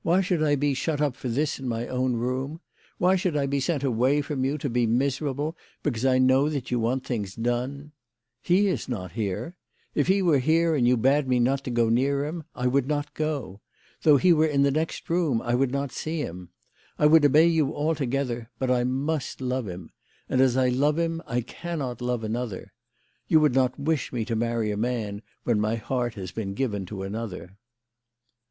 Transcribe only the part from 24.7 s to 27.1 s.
a man when my heart has been given to